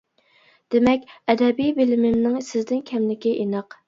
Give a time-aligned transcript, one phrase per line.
[0.75, 1.03] دېمەك
[1.33, 3.79] ئەدەبىي بىلىمىمنىڭ سىزدىن كەملىكى ئېنىق.